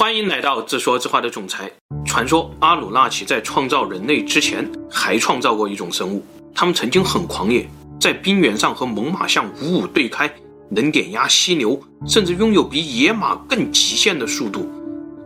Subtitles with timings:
[0.00, 1.68] 欢迎来到自说自话的总裁。
[2.06, 6.24] 传说阿努纳奇在创造人类之前，还创造过一种生物。
[6.54, 7.68] 他们曾经很狂野，
[8.00, 10.32] 在冰原上和猛犸象五五对开，
[10.68, 11.76] 能碾压犀牛，
[12.06, 14.70] 甚至拥有比野马更极限的速度。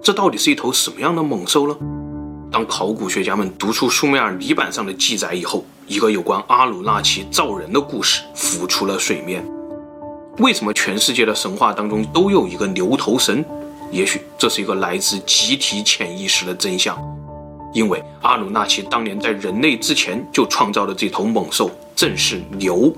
[0.03, 1.77] 这到底是一头什么样的猛兽呢？
[2.51, 9.47] 当考古学家们读出苏美尔泥板上的记载以后，一个有关阿努纳奇造人的故事浮出了水面。
[10.39, 13.45] 为什么全世界的神话当中都有一个牛头神？
[13.93, 16.99] 也许这是一个来自集体潜意识的真相，
[17.75, 22.91] 因为阿努纳奇当年在人类之前就创造的这头猛兽正是牛。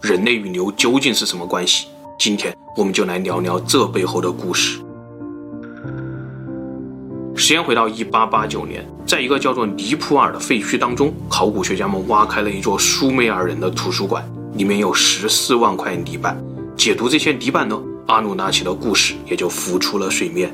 [0.00, 1.88] 人类与牛究竟是什么关系？
[2.18, 4.80] 今天我们就来聊聊这背后的故事。
[7.34, 16.42] 时间回到一八八九年，在一个叫做尼普尔的废墟当中，考古学家们挖开了一座苏美尔人的图书馆，里面有十四万块泥板。
[16.74, 20.52] 解读这些泥板呢，阿努纳奇的故事也就浮出了水面，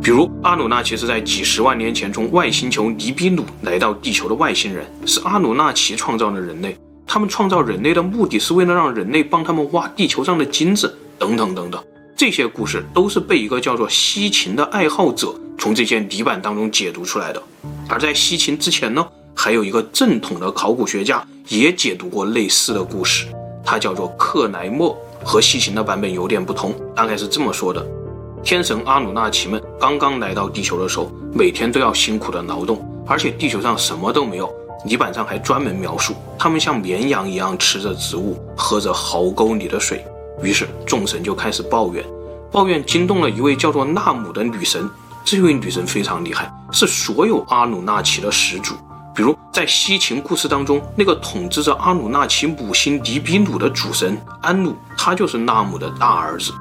[0.00, 6.76] 比如阿努纳奇是在几十万年前从外星球尼比鲁来到地球的外星人，是阿努纳奇创造了人类。
[7.04, 11.82] 他们创造人类的目的是为了让人类帮他们挖地球上的金子，等等等等。
[12.16, 17.42] 这些故事都是被一个叫做西秦的爱好者从这些泥板当中解读出来的。
[17.88, 23.26] 而在西秦之前呢，还有一个正统的考古学家也解读过类似的故事，
[23.64, 24.96] 他叫做克莱默。
[25.24, 27.86] 和西秦的版本有点不同，大概是这么说的：
[28.42, 34.52] 天神阿努纳奇们刚刚来到地球的时候，每天都要辛苦的劳动，而且地球上什么都没有。
[34.84, 40.04] 泥板上还专门描述，他们像绵羊一样吃着植物，喝着壕沟里的水。
[40.42, 42.04] 于是众神就开始抱怨，
[42.50, 44.90] 抱怨惊动了一位叫做纳姆的女神。
[45.24, 48.74] 这位女神非常厉害，是所有阿努纳奇的始祖。
[49.14, 56.52] 比如在西秦故事当中，那个统治着阿努纳奇母星尼比鲁的主神安努，他就是纳姆的大儿子。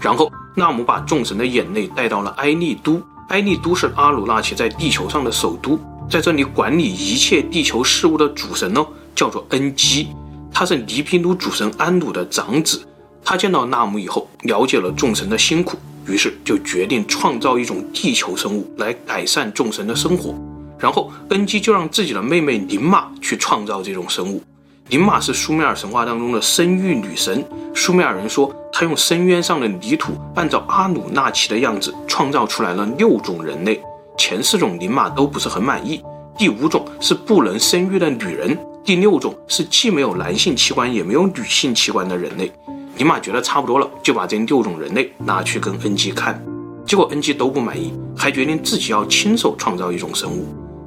[0.00, 5.78] 然后纳姆把众神的眼泪带到了埃利都，埃利都是阿努纳奇在地球上的首都，
[6.10, 10.08] 在这里管理一切地球事务的主神呢，叫做恩基，
[10.52, 12.84] 他是尼比鲁主神安努的长子。
[13.24, 20.34] 他见到纳姆以后，了解了众神的辛苦，于是就决定创造一种地球生物来改善众神的生活。
[20.82, 24.42] 然后恩基就让自己的妹妹宁玛去创造这种生物。
[24.88, 27.44] 宁玛是苏美尔神话当中的生育女神。
[27.72, 33.80] 苏美尔人说，她用深渊上的泥土，按照阿努纳奇的样子创造出来了六种人类。
[34.18, 36.02] 前四种宁玛都不是很满意，
[36.36, 42.50] 第五种是不能生育的女人，第六种是既没有男性器官也没有女性器官的人类。
[42.96, 46.44] 宁玛觉得差不多了，就把这六种人类拿去跟恩基看，
[46.84, 50.44] 结果恩基都不满意，还决定自己要亲手创造一种生物。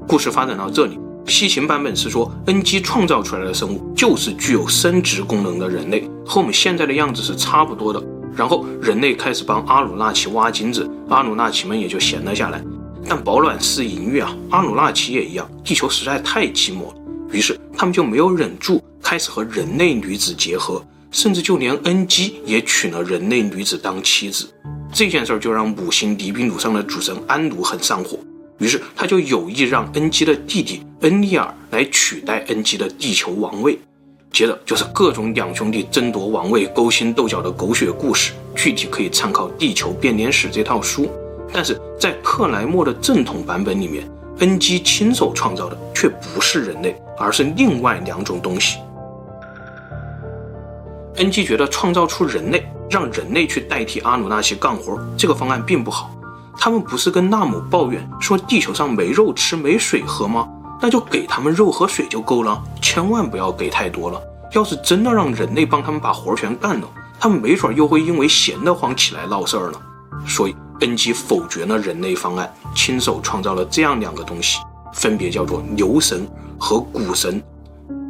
[0.07, 8.01] 故事发展到这里，西秦版本是说恩基创造出来的生物就是具有生殖功能的人类，和我们现在的样子是差不多的。
[8.35, 12.63] 然后人类开始帮阿努纳奇挖金子，阿努纳奇们也就闲了下来。
[13.07, 16.95] 但饱暖思淫欲啊，阿努纳奇也一样，地球实在太寂寞了，
[17.31, 24.47] 于是他们就没有忍住，开始和人类女子结合，甚至就连恩基也娶了人类女子当妻子。
[24.93, 28.19] 这件事儿就让母星尼比鲁上的主神安努很上火。
[28.57, 33.77] 于是他就有意让恩基的弟弟恩利尔来取代恩基的地球王位，
[34.31, 41.09] 接着就是各种两兄弟争夺王位、勾心斗角的狗血故事，具体可以参考《地球变脸史》这套书。
[41.51, 48.79] 但是在克莱默的正统版本里面，恩基亲手创造的却不是人类，而是另外两种东西。
[51.17, 56.11] 恩基觉得创造出人类，让人类去代替阿努纳奇干活，这个方案并不好。
[56.57, 60.47] 他们不是跟纳姆抱怨说地球上没肉吃没水喝吗？
[60.81, 64.21] 那就给他们肉和水就够了，千万不要给太多了。
[64.51, 66.87] 要是真的让人类帮他们把活全干了，
[67.19, 69.81] 他们没准又会因为闲得慌起来闹事儿了。
[70.27, 74.59] 所以恩基否决了人类方案，亲手创造了这样两个东西，
[74.93, 76.27] 分别叫做牛神
[76.59, 77.41] 和谷神。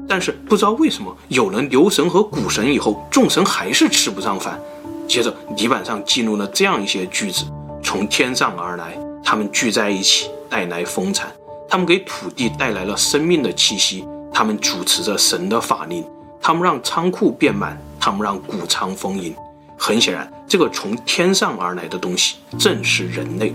[0.08, 4.60] 但是不知道为什么，有了牛神和谷神以后，众神还是吃不上饭。
[5.08, 7.46] 接着泥板上记录了这样一些句子。
[7.86, 11.28] 从天上而来，他们聚在一起，带来丰产；
[11.70, 16.04] 他们给土地带来了生命的气息；他们主持着神的法令；
[16.42, 19.36] 他们让仓库变满；他们让谷仓丰盈。
[19.78, 23.54] 很显然，这个从天上而来的东西正是人类，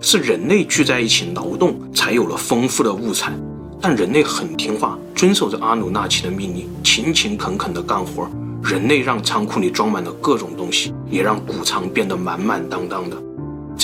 [0.00, 3.40] 是人类聚在一起劳动，才有了丰富的物产。
[3.80, 8.28] 但人类很听话，遵守着阿努纳奇的命令，勤勤恳恳地干活。
[8.64, 13.16] 人类让仓库里装满了各种东西，也让谷仓变得满满当当的。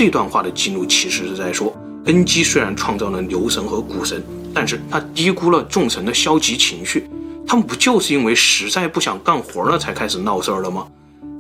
[0.00, 1.76] 这段话的记录其实是在说，
[2.06, 4.24] 恩基虽然创造了牛神和谷神，
[4.54, 7.06] 但是他低估了众神的消极情绪。
[7.46, 10.86] 他们不就是因为实在不想干活了才开始闹事儿了吗？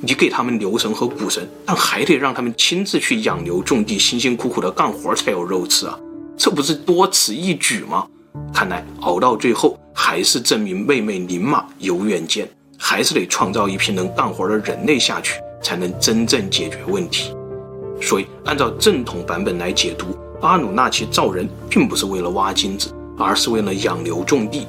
[0.02, 5.98] 你给他们牛神和谷神，但还得让他们亲自去养牛种地，辛辛苦苦的干活才有肉吃啊，
[6.36, 8.06] 这不是多此一举吗？
[8.52, 12.46] 看来熬到最后，还是证明妹妹宁玛有远见，
[12.76, 17.32] 还是得创造一批能干活的人类下去，才能真正解决问题。
[18.00, 24.66] 所以，按照正统版本来解读，阿努纳奇造人并不是为了挖金子，而是为了养牛种地。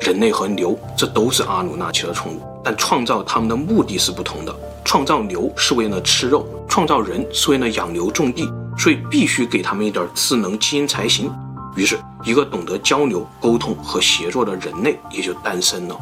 [0.00, 4.54] 人类和牛，这都是阿努纳奇的宠物，但创造他们的目的是不同的。
[4.82, 11.30] 创造牛是为了吃肉，创造人是为了养牛种地，所以必须给他们一点智能基因才行。
[11.76, 15.96] 于是，一个懂得交流、沟通和协作的人类也就诞生了。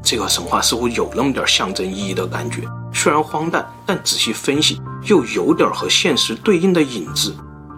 [0.00, 7.34] 这个神话似乎有那么点象征意义的感觉，虽然荒诞，但仔细分析又有点和现实对应的影子。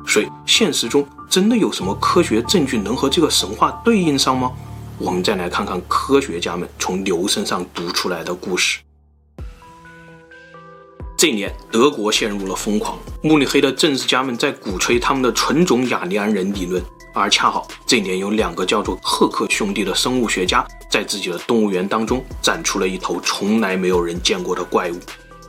[0.06, 4.50] 所以，现实中真的有什么科学证据能和这个神话对应上吗？
[4.98, 8.80] 我们再来看看科学家们从牛身上读出来的故事。
[11.16, 16.82] 这一年，德国陷入了疯狂，慕尼黑的政治家们在鼓吹他们的纯种雅利安人理论，
[17.14, 24.98] 而恰好这一年有两个叫做赫克兄弟的生物学家在自己的动物园当中展出了一头从来没有人见过的怪物。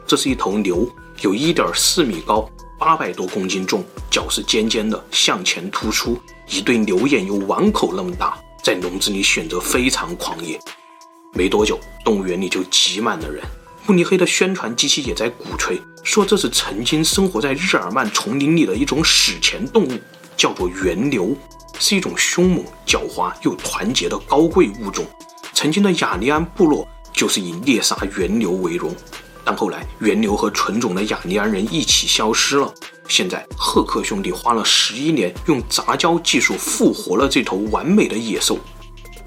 [0.06, 0.88] 这是一头牛，
[1.22, 6.20] 有一点四米高，八百多公斤重，角是尖尖的，向前突出，
[6.50, 8.38] 一对牛眼有碗口那么大。
[8.62, 10.60] 在笼子里选择非常狂野，
[11.34, 13.44] 没多久，动物园里就挤满了人。
[13.86, 19.92] 慕尼黑的宣传机器也在鼓吹，说这是曾经生活在日耳曼丛林里的一种史前动物，
[20.36, 21.36] 叫做源流，
[21.80, 25.06] 是一种凶猛、狡猾又团结的高贵物种。
[25.54, 28.96] 曾经的雅利安部落就是以猎杀源流为荣。
[29.46, 32.74] 但后来，源流和纯种的雅利安人一起消失了。
[33.10, 38.58] 现在，赫克兄弟花了十一年，用杂交技术复活了这头完美的野兽。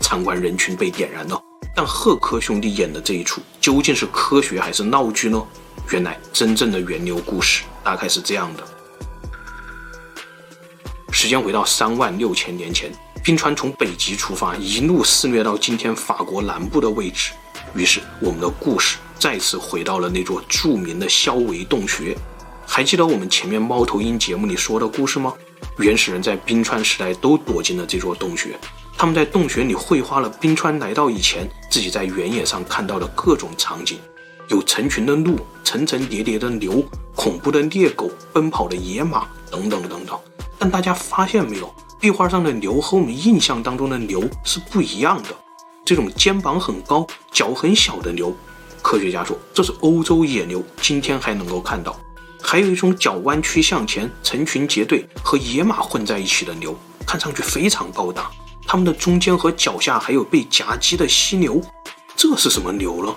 [0.00, 1.38] 参观人群被点燃了。
[1.74, 5.46] 但赫克兄弟演的这一出，究竟是科学还是闹剧呢？
[5.90, 8.64] 原来，真正的源流故事大概是这样的：
[11.18, 12.92] 时间回到三万六千年前，
[13.24, 17.32] 冰川从北极出发，一路肆虐到今天法国南部的位置。
[17.74, 18.98] 于是，我们的故事。
[19.18, 22.14] 再次回到了那座著名的肖维洞穴，
[22.66, 25.32] 还记得我们前面猫头鹰节目里说的故事吗？
[25.78, 28.50] 原始人在冰川时代都躲进了这座洞穴，
[28.98, 33.98] 他们在洞穴里绘画了冰川来到以前自己在原野上看到的各种场景，
[34.48, 36.84] 有成群的鹿、层层叠叠的牛、
[37.14, 40.20] 恐怖的猎狗、奔跑的野马等等等等。
[40.58, 45.28] 但大家发现没有，壁画上的牛和我们印象当中的牛是不一样的，
[45.84, 48.34] 这种肩膀很高、脚很小的牛。
[48.82, 51.98] 科学家说，这是欧洲野牛，今天还能够看到。
[52.40, 58.30] 还有一种脚弯曲向前、成群结队和野马混在一起的牛，看上去非常高大。
[58.64, 61.60] 它们的中间和脚下还有被夹击的犀牛，
[62.14, 63.14] 这是什么牛呢？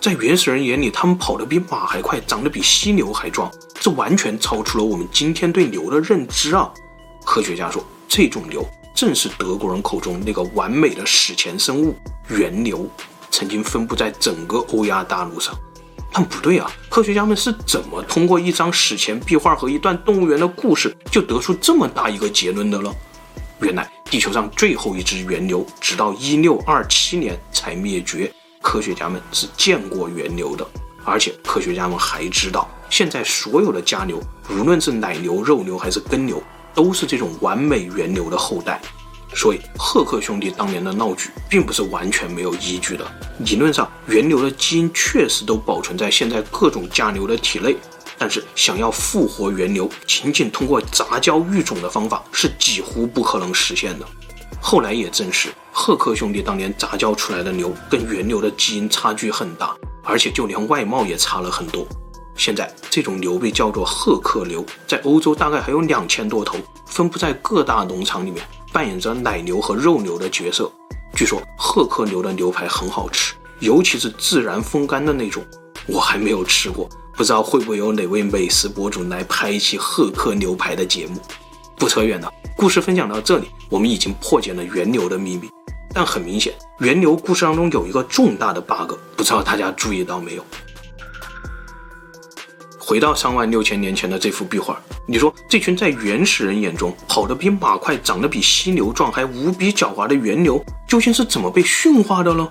[0.00, 3.48] 在原始人眼里，它们跑得比马还快，长得比犀牛还壮，
[3.80, 6.72] 这完全超出了我们今天对牛的认知啊！
[7.24, 8.64] 科学家说，这种牛
[8.94, 11.94] 正是德国人口中那个完美的史前生物——
[12.28, 12.88] 原牛。
[13.30, 15.54] 曾经分布在整个欧亚大陆上，
[16.12, 16.70] 但不对啊！
[16.90, 22.92] 科学家们是怎么通过一张史前壁画和一段动物园的故事，就得出这么大一个结论的呢？
[23.62, 28.30] 原来地球上最后一只原牛，直到一六二七年才灭绝。
[28.60, 30.66] 科学家们是见过原牛的，
[31.02, 34.20] 而且科学家们还知道，现在所有的家牛，
[34.50, 36.40] 无论是奶牛、肉牛还是耕牛，
[36.74, 38.80] 都是这种完美原牛的后代。
[39.34, 43.06] 所以，赫克兄弟当年的闹剧并不是完全没有依据的。
[43.38, 47.74] 理论上，原牛的基因确实都保存在现在各种家牛的体内，
[48.18, 54.06] 但是想要复活原牛，仅仅通过杂交育种的方法是几乎不可能实现的。
[54.60, 59.74] 后来也证实，赫克兄弟当年杂交出来的牛跟原牛的基因差距很大，
[60.04, 61.86] 而且就连外貌也差了很多。
[62.36, 68.44] 现在，这种牛被叫做赫克牛，在欧洲大概还有两千多头，分布在各大农场里面。
[68.72, 70.72] 扮演着奶牛和肉牛的角色。
[71.14, 75.44] 据说赫克牛的牛排很好吃，尤其是自然风干的那种。
[75.86, 81.20] 我还没有吃过，不知道会不会有哪位美食博主来拍一期赫克牛排的节目。
[81.76, 85.50] 不扯远了，故事分享到这里，我们已经破解了原牛的秘密。
[85.92, 90.44] 但很明显，原牛故事当中有一个重大的 bug，不知道大家注意到没有？
[92.84, 102.48] 回到三万六千年前的这幅壁画，你说这群在原始人眼中跑得比马快、长得比犀牛壮、还无比狡猾的原牛，究竟是怎么被驯化的呢？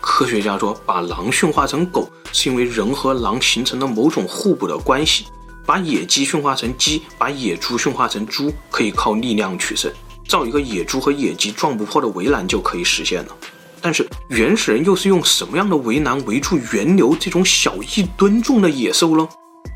[0.00, 5.26] 科学家说，把狼驯化成狗，是因为人和狼形成了某种互补的关系；
[5.64, 9.88] 把野鸡驯化成鸡，把野猪驯化成猪，可以靠力量取胜，
[10.26, 13.36] 造一个野猪和野鸡撞不破的围栏就可以实现了。
[13.80, 19.28] 但是原始人又是用什么样的围栏围住原牛这种小一吨重的野兽呢？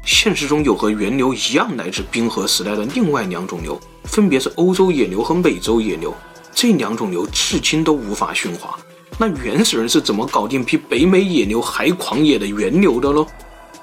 [0.04, 6.14] 现实中有和原牛一样来自冰河时代的另外两种牛，分别是欧洲野牛和美洲野牛。
[6.54, 8.78] 这两种牛至今都无法驯化。
[9.18, 13.26] 那原始人是怎么搞定比北美野牛还狂野的原牛的呢？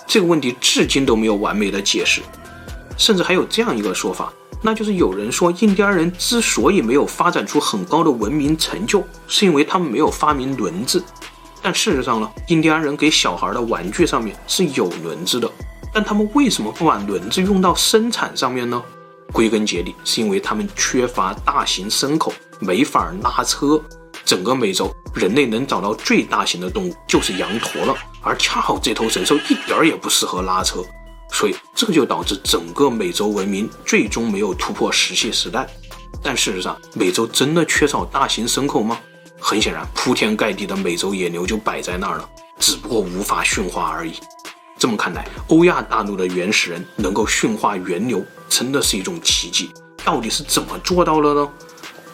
[0.05, 2.21] 这个问题至今都没有完美的解释。
[2.97, 11.01] 甚至还有这样一个说法，那就是有人说印第安人之所以没有发展出很高的文明成就，是因为他们没有发明轮子。
[11.61, 15.49] 但事实上呢，印第安人给小孩的玩具上面是有轮子的。
[15.93, 18.81] 但他们为什么不把轮子用到生产上面呢？
[19.31, 23.81] 归根结底，是因为他们缺乏大型牲口，没法拉车。
[24.25, 30.83] 整个美洲，人类能找到最大型的动物就是羊驼了，而恰好这头神兽一点儿也不适合拉车，
[31.31, 35.67] 所以这个就导致整个美洲文明最终没有突破石器时代。
[36.21, 38.99] 但事实上，美洲真的缺少大型牲口吗？
[39.39, 42.29] 很显然，铺天盖地的美洲野牛就摆在那儿了，
[42.59, 44.13] 只不过无法驯化而已。
[44.79, 49.69] 这么看来，欧亚大陆的原始人能够驯化原牛，真的是一种奇迹。
[50.05, 51.49] 到底是怎么做到的呢？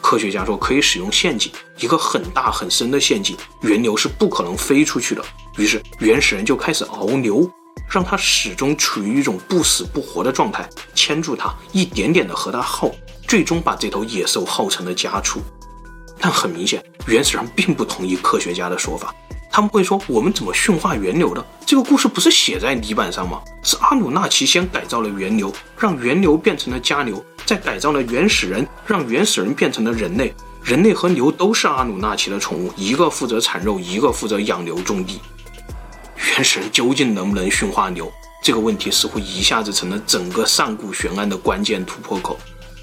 [0.02, 5.24] 科学家说可以使用陷阱，一个很大很深的陷阱，原牛是不可能飞出去的。
[5.58, 7.48] 于是原始人就开始熬牛，
[7.88, 12.90] 让它始终处于一种不死不活的状态，牵住它，一点点的和它耗，
[13.28, 15.40] 最终把这头野兽耗成了家畜。
[16.20, 19.14] 但很明显，原始人并不同意科学家的说法。
[19.56, 21.42] 他们会说：“我们怎么驯化原牛的？
[21.66, 23.40] 这个故事不是写在泥板上吗？
[23.64, 30.36] 是阿努纳奇先改造了原牛，让原牛变成了家牛，再改造了原始人，让原始人变成了人类。
[30.62, 35.22] 人类和牛都是阿努纳奇的宠物，一个负责产肉，一个负责养牛种地。
[36.18, 38.12] 原始人究竟能不能驯化牛？
[38.44, 42.38] 这个问题似乎一下子成了整个上古悬案的关键突破口。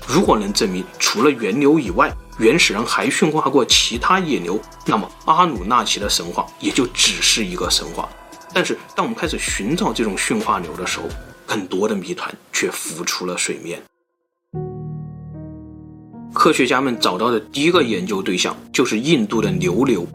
[0.08, 8.08] 如果能证明除了原牛以外，原始人还驯化过其他野牛，那么阿努纳奇的神话也就只是一个神话。
[8.54, 11.04] 但是，当我们开始寻找这种驯化牛的时候，
[11.46, 13.82] 更多的谜团却浮出了水面。
[16.34, 20.06] 科学家们找到的第一个研究对象就是印度的牛牛。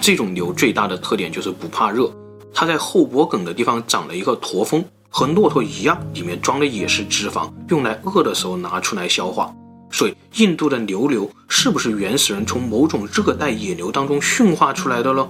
[0.00, 2.10] 这种牛最大的特点就是不怕热，
[2.52, 9.54] 它在后脖梗的地方长了一个驼峰，和骆驼一样，里面装的也是脂肪，用来饿的时候拿出来消化。
[9.90, 15.26] 所以，印度的牛牛是不是原始人从某种热带野牛当中驯化出来的呢？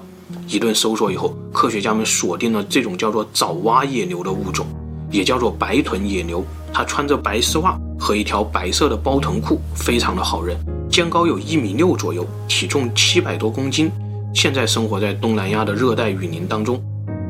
[0.48, 4.66] 一顿搜索以后，科学家们锁定了这种叫做爪哇野牛的物种，
[5.10, 6.44] 也叫做白臀野牛。
[6.72, 10.58] 它穿着白丝袜和一条白色的包臀裤，非常的好认，
[10.90, 13.90] 肩高有一米六左右，体重七百多公斤。
[14.34, 16.82] 现在生活在东南亚的热带雨林当中。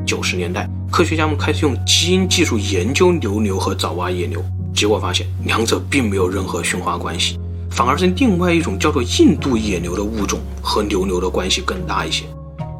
[0.05, 4.43] 九十年代，科学家们开始用基因技术研究牛牛和爪哇野牛。
[4.77, 7.39] 结果发现，两者并没有任何驯化关系，
[7.71, 12.25] 反而是另外一种叫做印度野牛的物种和牛牛的关系更大一些。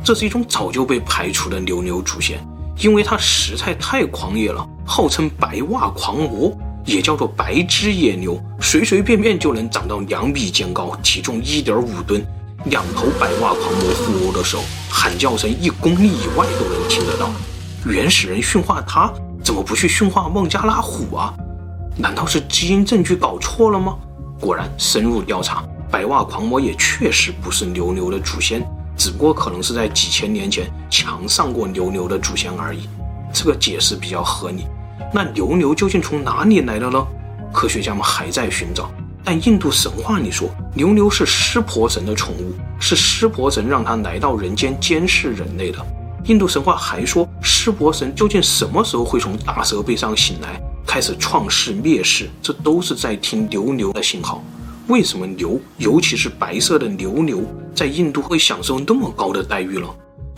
[0.03, 2.39] 这是一种早就被排除的牛牛祖先，
[2.77, 12.23] 因为它实在太狂野了，号称白袜狂魔，也叫做白肢野牛，随随便便就能长到两米肩高，体重一点五吨。
[12.65, 17.31] 两头白袜狂魔互殴的时候，喊叫声一公里以外都能听得到。
[17.87, 19.11] 原始人驯化它，
[19.43, 21.33] 怎么不去驯化孟加拉虎啊？
[21.99, 23.97] 难道是基因证据搞错了吗？
[24.39, 28.63] 果然，深入调查，白袜狂魔也确实不是牛牛的祖先，
[28.95, 32.87] 只不过可能是在几千年前强上过牛牛的祖先而已。
[33.33, 34.67] 这个解释比较合理。
[35.11, 37.03] 那牛牛究竟从哪里来的呢？
[37.51, 38.91] 科学家们还在寻找。
[39.23, 45.83] 但印度神话里说，牛牛是湿婆神的宠物，是湿婆神让它来到人间监视人类的。
[46.25, 50.61] 印度神话还说，湿婆神究竟什么时候会从大蛇背上醒来？
[50.87, 54.41] 开始创世灭世，这都是在听牛牛的信号。
[54.87, 57.43] 为什么牛，尤其是白色的牛牛，
[57.75, 59.87] 在印度会享受那么高的待遇呢？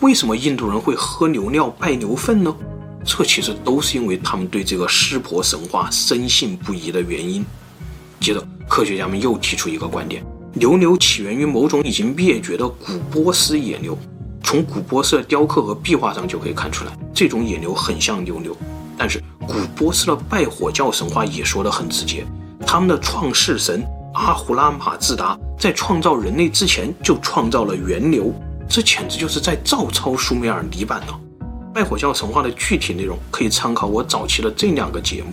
[0.02, 2.54] 为什么印度人会喝牛尿、拜牛粪呢？
[3.06, 7.46] 这其实都是因为他们对这个湿婆神话深信不疑的原因。
[8.20, 13.96] 接着，科学家们又提出一个观点：牛牛起源于某种已经灭绝的古波斯野牛。
[14.44, 18.58] 从古波斯的雕刻和壁画上就可以看出来，这种野牛很像牛牛。
[18.98, 22.24] 但是古波斯的拜火教神话也说得很直接，
[22.68, 28.32] 他们的创世神阿胡拉马自达在创造人类之前就创造了原牛，
[28.70, 31.14] 这简直就是在照抄苏美尔泥板呢。
[31.74, 35.32] 拜火教神话的具体内容可以参考我早期的这两个节目。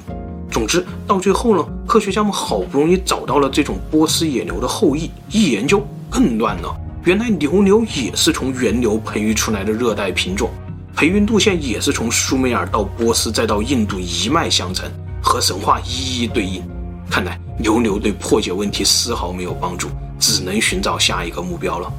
[0.51, 10.49] 总之到最后呢，科学家们好不容易找到了这种波斯野牛的后裔，一研究更乱了，原来牛牛也是从原牛培育出来的热带品种。
[10.97, 14.91] 培育路线也是从苏美尔到波斯再到印度一脉相承，
[15.23, 16.63] 和神话一一对应。
[17.11, 21.93] 看来牛牛对破解问题丝毫没有帮助，只能寻找下一个目标了。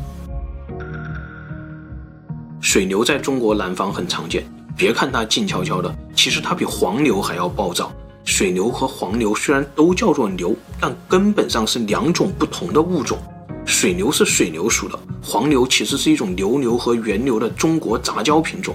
[2.60, 4.44] 水牛在中国南方很常见，
[4.76, 7.92] 别看它静悄悄的，其实它比黄牛还要暴躁。
[8.26, 13.16] 水牛和黄牛虽然都叫做牛，但根本上是两种不同的物种。
[13.64, 14.98] 水牛是水牛属的，
[15.30, 18.74] 黄牛其实是一种牛牛和原牛的中国杂交品种。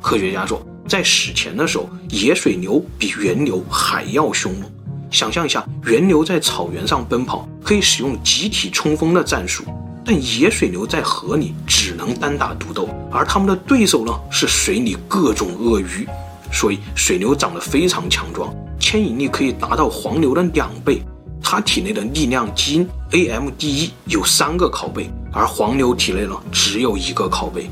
[0.00, 0.58] 科学家说，
[0.88, 4.62] 在史前的时候，野水牛比原牛还要凶猛。
[5.10, 9.64] 想象一下，原牛在草原上奔跑，可以使用集体冲锋的战术，
[10.02, 16.08] 但野水牛在河里只能单打独斗，而他们的对手呢，是水里各种鳄鱼。
[16.50, 21.02] 所以水牛长得非常强壮，牵引力可以达到黄牛的两倍。
[21.42, 27.68] 它体内的力量基因 AMD1 有三个拷贝，而黄牛体内呢只有一个拷贝。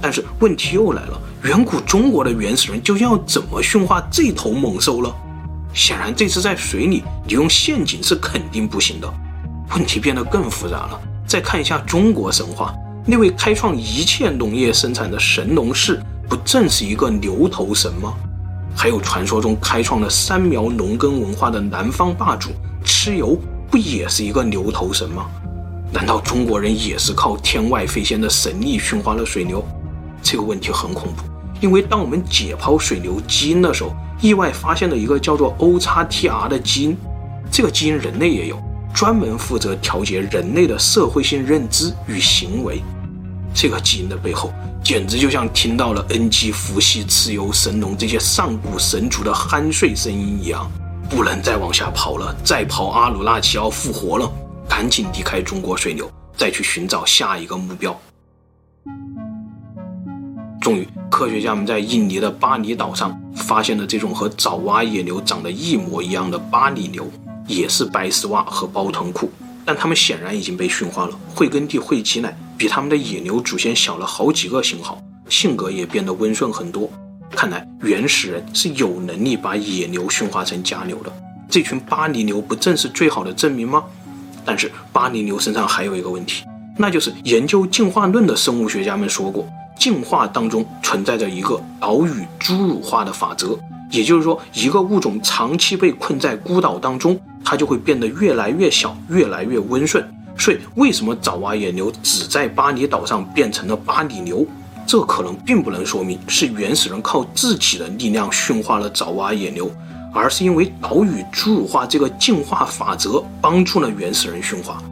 [0.00, 5.08] 但是问题又来了，远古中国的原始人究竟要怎么驯化这头猛兽呢？
[5.72, 9.14] 显然这次在水里你用陷阱是肯定不行的。
[9.74, 11.00] 问题变得更复杂了。
[11.24, 12.74] 再看一下中国神话，
[13.06, 16.02] 那位开创一切农业生产的神农氏。
[16.28, 18.14] 不正是一个牛头神吗？
[18.74, 22.50] 还有传说中开创了三苗农耕文化的南方霸主
[22.84, 23.38] 蚩尤，
[23.70, 25.26] 不也是一个牛头神吗？
[25.92, 29.62] 难道中国人也是靠天外飞仙的神力驯化了水牛？
[30.22, 31.22] 这个问题很恐怖，
[31.60, 36.96] 因为当我们解剖水牛基因的时候，意外发现了一个叫做 OXTR 的基因，
[37.50, 38.56] 这个基因人类也有，
[38.94, 42.82] 专门负责调节人类的社会性认知与行为。
[43.54, 44.52] 这个基因的背后。
[44.84, 50.68] 简直就像听到了恩基、伏羲、蚩尤、神农这些上古神族的酣睡声音一样，
[51.08, 54.28] 不能再往下跑了，再跑阿努纳奇要复活了，
[54.82, 57.96] 赶紧离开中国水牛，再去寻找下一个目标。
[60.60, 67.08] 终于，科学家们在印尼的巴厘岛上发现了这种和爪哇野牛长得一模一样的巴厘牛，
[67.46, 69.30] 也是白丝袜和包臀裤。
[69.64, 76.90] 但它们显然已经被驯化了，会耕地、会挤奶，比他们的野牛祖先小了好几个型号，性格也变得温顺很多。
[77.30, 81.12] 看来原始人是有能力把野牛驯化成家牛的。
[81.48, 83.84] 这群巴厘牛不正是最好的证明吗？
[84.44, 86.44] 但是巴里牛身上还有一个问题，
[86.76, 89.46] 那就是研究进化论的生物学家们说过，
[89.78, 93.58] 进化当中存在着一个岛屿侏儒化的法则，
[93.90, 97.18] 也就是说，一个物种长期被困在孤岛当中。
[97.44, 100.02] 它就会变得越来越小，越来越温顺。
[100.38, 104.46] 所以，为什么爪哇野牛只在巴厘岛上变成了巴里牛？
[104.86, 109.68] 这可能并不能说明是原始人靠自己的力量驯化了爪哇野牛，
[110.12, 114.82] 而是因为岛屿侏儒化这个进化法则帮助了原始人驯化。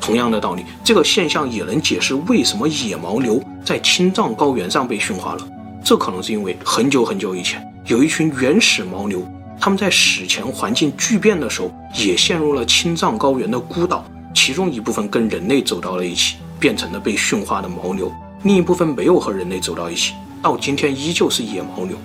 [0.00, 5.48] 同样的道理，这个现象也能解释为什么野牦牛在青藏高原上被驯化了。
[5.84, 9.22] 这可能是因为很久很久以前，有一群原始牦牛。
[9.60, 14.04] 他们在史前环境巨变的时候，也陷入了青藏高原的孤岛，
[14.34, 18.08] 其中一部分跟人类走到了一起，变成了被驯化的牦牛；
[18.42, 21.96] 另一部分没有和人类走到一起，到今天依旧是野牦牛。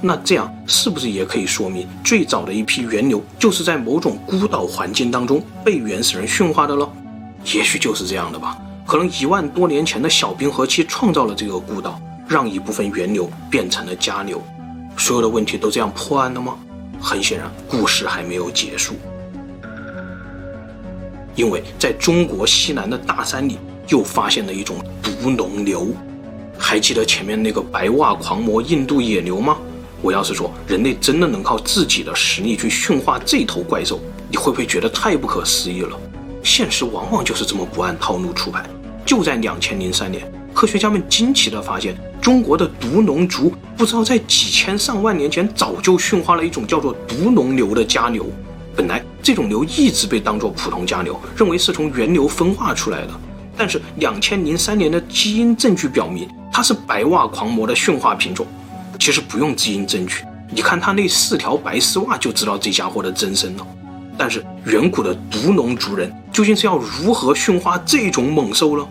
[0.00, 6.90] 那这样是不是也可以说明，最早的一批原牛就是在某种孤岛环境当中被原始人驯化的了？
[7.52, 8.56] 也许就是这样的吧。
[8.86, 14.42] 可能一万多年前的小冰河期创造了这个孤岛，让一部分原牛变成了家牛。
[14.96, 16.56] 所有的问题都这样破案了吗？
[17.00, 18.94] 很显然，故事还没有结束，
[21.34, 23.58] 因为在中国西南的大山里
[23.88, 25.88] 又发现了一种毒龙牛。
[26.58, 29.56] 还记得前面那个白袜狂魔印度野牛吗？
[30.02, 35.98] 我要是说人类真的能靠自己的实力去驯化这头怪兽，你会不会觉得太不可思议了？
[36.42, 38.64] 现实往往就是这么不按套路出牌。
[39.04, 41.96] 就在两千零三年，科学家们惊奇地发现。
[42.20, 48.26] 中国的独龙族不知道在几千上万年前早就驯化了一种叫做独龙牛的家牛。
[48.76, 53.20] 本来这种牛一直被当作普通家牛，认为是从原牛分化出来的。
[53.56, 58.46] 但是两千零三年的基因证据表明，它是白袜狂魔的驯化品种。
[59.00, 63.66] 其实不用基因证据，你看他那四条白丝袜就知道这家伙的真身了。
[64.18, 68.86] 但是远古的独龙族人究竟是要如何驯化这种猛兽呢？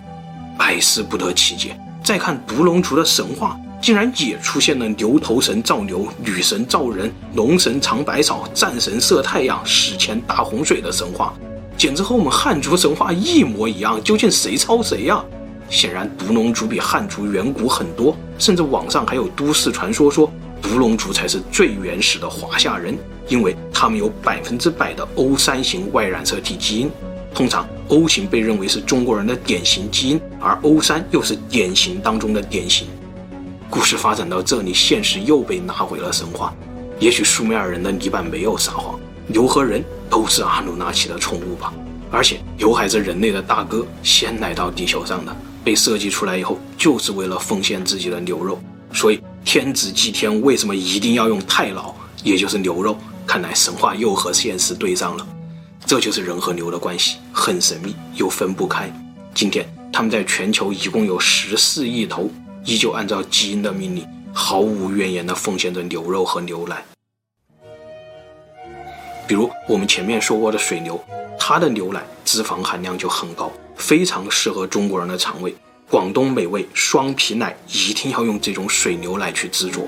[0.57, 1.79] 百思不得其解。
[2.03, 11.35] 再看独龙族的神话，竟然也出现了牛头神造牛、女神造人、龙神尝百草、战神射太阳、史前大洪水的神话，
[11.77, 14.03] 简直和我们汉族神话一模一样。
[14.03, 15.23] 究竟谁抄谁呀？
[15.69, 26.89] 显然独龙族比汉族远古很多，甚至网上还有都市传说说独龙族才是最原始的华夏人，因为他们有百分之百的 O 三型 Y 染色体基因。
[27.33, 32.87] 通常 O 型被认为是中国人的典型基因，而 O 三又是典型当中的典型。
[33.69, 36.53] 故事发展到这里，现实又被拿回了神话。
[36.99, 41.71] 也许苏美尔人的泥板没有撒谎，牛和人都是阿努纳奇的宠物吧。
[42.11, 45.35] 而且牛还是人类的大哥，先来到地球上的。
[45.63, 48.59] 被设计出来以后，就是为了奉献自己的牛肉。
[48.93, 51.93] 所以天子祭天为什么一定要用太牢，
[52.23, 52.97] 也就是牛肉？
[53.27, 55.27] 看来神话又和现实对上了。
[55.85, 58.91] 这就是人和牛的关系，很神秘又分不开。
[59.33, 62.29] 今天他们在全球一共有十四亿头，
[62.65, 66.83] 依旧按照基因的命令，毫无怨言地奉献着牛肉和牛奶。
[69.27, 70.99] 比如我们前面说过的水牛，
[71.39, 75.55] 它的牛奶脂肪含量就很高，非常适合中国人的肠胃。
[75.89, 79.87] 广东美味双皮奶一定要用这种水牛奶去制作。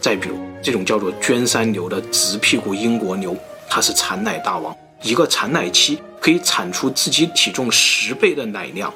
[0.00, 3.36] 再比如这种叫做娟山牛的直屁股英国牛，
[3.68, 4.72] 它是产奶大王，
[5.02, 8.94] 一个产奶期可以产出自己体重十倍的奶量。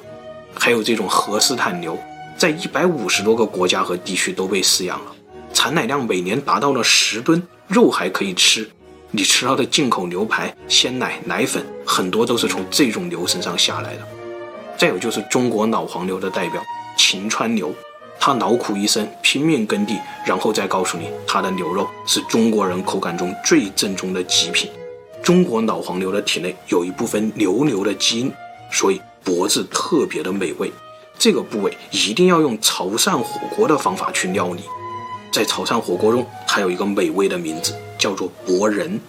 [0.55, 1.99] 还有这种荷斯坦牛，
[2.39, 5.13] 在一百五十多个国家和地区都被饲养了，
[5.53, 8.71] 产奶量每年达到了十吨，肉还可以吃。
[9.11, 14.07] 你吃到的进口牛排、鲜奶、奶粉，很多都是从这种牛身上下来的。
[14.77, 16.63] 再有就是中国老黄牛的代表
[16.97, 17.73] 秦川牛，
[18.19, 24.71] 它劳苦一生，拼命耕地，然后再告诉你，它的牛肉是中国人口感中最正宗的极品。
[25.23, 28.33] 中国老黄牛的体内有一部分牛牛的基因，
[28.71, 30.71] 所以脖子特别的美味。
[31.19, 34.65] 这个部位一定要用潮汕火锅的方法去料理。
[35.33, 39.01] 在潮汕火锅中，它有一个美味的名字，叫做博仁。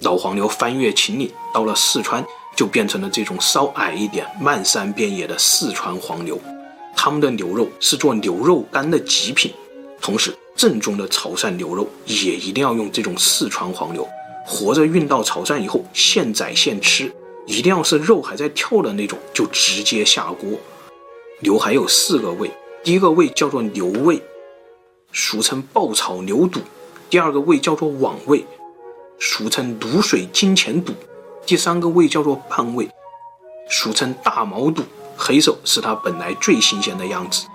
[0.00, 2.24] 老黄牛翻越秦岭，到了四川。
[2.56, 6.38] 就变成了这种稍矮一点、漫山遍野的四川黄牛，
[6.94, 9.52] 他们的牛肉是做牛肉干的极品，
[10.00, 14.06] 同时正宗的潮汕牛肉也一定要用这种四川黄牛，
[14.44, 17.10] 活着运到潮汕以后现宰现吃，
[17.46, 20.50] 一定要是肉还在跳的那种，就直接下锅。
[21.40, 22.50] 牛还有四个胃，
[22.84, 24.20] 第一个胃叫做牛胃，
[25.12, 26.60] 俗称爆炒牛肚；
[27.08, 28.44] 第二个胃叫做网胃，
[29.18, 30.92] 俗称卤水金钱肚。
[31.46, 32.88] 第三个胃叫做半胃，
[33.68, 34.82] 俗称大毛肚，
[35.16, 37.46] 黑色是它本来最新鲜的样子，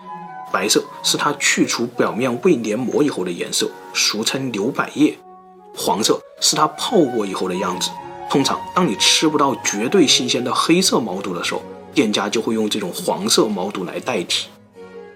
[0.52, 5.18] 白色是它去除表面胃黏膜以后的颜色，俗称牛百叶，
[5.78, 7.90] 黄色是它泡过以后的样子。
[8.30, 11.62] 通常，当你吃不到绝对新鲜的黑色毛肚的时候，
[11.94, 14.48] 店家就会用这种黄色毛肚来代替。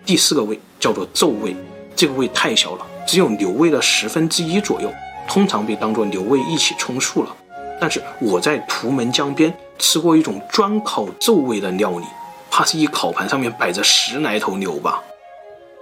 [0.06, 1.54] 第四个胃叫做皱胃，
[1.96, 4.90] 这个胃太小了，只有牛胃的十分之一左右，
[5.28, 7.36] 通常被当做牛胃一起充数了。
[7.80, 12.06] 但是我在图们江边吃过一种专烤皱味的料理，
[12.52, 15.02] 怕是一烤盘上面摆着十来头牛吧。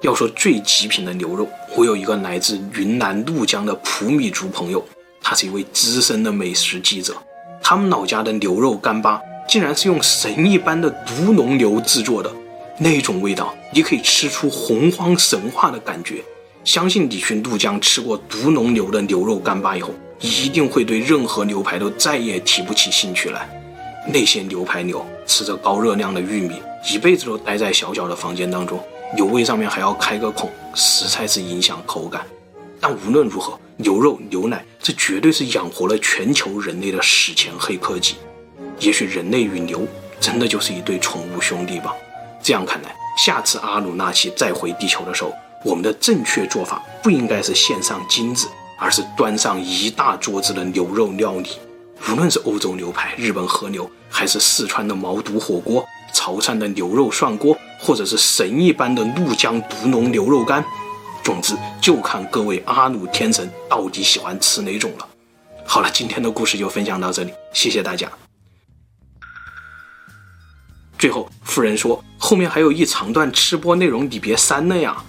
[0.02, 4.86] 要说最极品的牛肉，我有一个来自云南怒江的普米族朋友，
[5.22, 7.16] 他是一位资深的美食记者。
[7.64, 12.32] 他们老家的牛肉干巴竟然是用神一般的独龙牛制作的，
[12.78, 16.24] 那种味道你可以吃出洪荒神话的感觉。
[16.64, 19.90] 相信你去怒江吃过独龙牛的牛肉干巴以后。
[20.20, 23.48] 一定会对任何牛排都再也提不起兴趣来。
[24.12, 28.82] 那些牛排牛吃着高热量的玉米，一辈子都待在小小的房间当中，
[29.16, 32.26] 牛胃上面还要开个孔，实在是影响口感。
[32.80, 38.16] 但无论如何，牛肉牛奶这绝对是养活了全球人类的史前黑科技。
[38.80, 39.86] 也许人类与牛
[40.20, 41.94] 真的就是一对宠物兄弟吧。
[42.42, 45.34] 这样看来，下次阿努纳奇再回地球的时候，
[45.66, 48.48] 我们的正确做法不应该是献上金子。
[48.80, 51.50] 而是端上一大桌子的牛肉料理，
[52.10, 60.64] 无论是欧洲牛排、日本和牛，还是四川的毛肚火锅、潮汕的牛肉涮锅，或者是神一般的怒江独龙牛肉干，
[61.24, 65.08] 总之就看各位阿努天神到底喜欢吃哪种了。
[65.66, 68.10] 好了，今天的故事就分享到这里，谢谢大家。
[70.98, 75.04] 最后，富人说后面还有一长段吃播内容，你别删了呀。